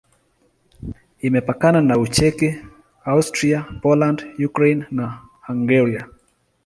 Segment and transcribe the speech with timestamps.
[1.27, 2.49] Imepakana na Ucheki,
[3.13, 5.07] Austria, Poland, Ukraine na
[5.47, 6.07] Hungaria.